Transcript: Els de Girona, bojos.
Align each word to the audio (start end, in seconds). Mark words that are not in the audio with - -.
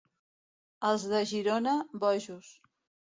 Els 0.87 1.05
de 1.11 1.19
Girona, 1.31 1.75
bojos. 2.05 2.49